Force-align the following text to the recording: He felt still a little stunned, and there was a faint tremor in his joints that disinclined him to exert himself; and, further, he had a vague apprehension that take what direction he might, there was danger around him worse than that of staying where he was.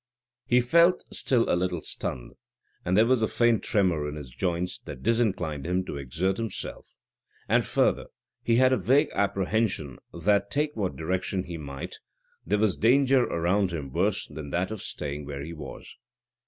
He 0.47 0.61
felt 0.61 1.03
still 1.13 1.47
a 1.47 1.53
little 1.53 1.81
stunned, 1.81 2.33
and 2.83 2.97
there 2.97 3.05
was 3.05 3.21
a 3.21 3.27
faint 3.27 3.61
tremor 3.61 4.09
in 4.09 4.15
his 4.15 4.31
joints 4.31 4.79
that 4.79 5.03
disinclined 5.03 5.67
him 5.67 5.85
to 5.85 5.97
exert 5.97 6.37
himself; 6.37 6.95
and, 7.47 7.63
further, 7.63 8.07
he 8.41 8.55
had 8.55 8.73
a 8.73 8.77
vague 8.77 9.11
apprehension 9.13 9.99
that 10.11 10.49
take 10.49 10.75
what 10.75 10.95
direction 10.95 11.43
he 11.43 11.57
might, 11.59 11.99
there 12.43 12.57
was 12.57 12.77
danger 12.77 13.25
around 13.25 13.69
him 13.71 13.93
worse 13.93 14.25
than 14.25 14.49
that 14.49 14.71
of 14.71 14.81
staying 14.81 15.27
where 15.27 15.43
he 15.43 15.53
was. 15.53 15.95